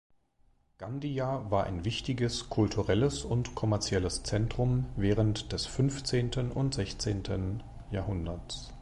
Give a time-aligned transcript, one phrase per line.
[0.79, 8.69] Gandia war ein wichtiges kulturelles und kommerzielles Zentrum während des fünfzehnten und sechzehnten Jahrhunderts.